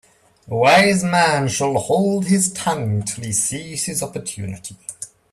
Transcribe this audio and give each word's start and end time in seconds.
A 0.49 0.55
wise 0.55 1.03
man 1.03 1.47
shall 1.47 1.75
hold 1.77 2.25
his 2.25 2.51
tongue 2.53 3.03
till 3.03 3.23
he 3.23 3.31
sees 3.31 3.83
his 3.85 4.01
opportunity. 4.01 4.75